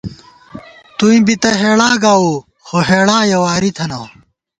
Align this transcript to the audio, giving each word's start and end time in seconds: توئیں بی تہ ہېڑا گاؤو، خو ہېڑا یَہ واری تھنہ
توئیں 0.97 1.21
بی 1.25 1.35
تہ 1.41 1.49
ہېڑا 1.61 1.89
گاؤو، 2.03 2.33
خو 2.65 2.77
ہېڑا 2.89 3.17
یَہ 3.31 3.39
واری 3.43 3.71
تھنہ 3.77 3.99